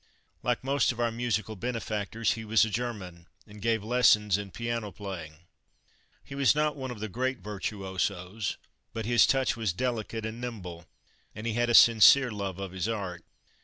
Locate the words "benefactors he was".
1.55-2.65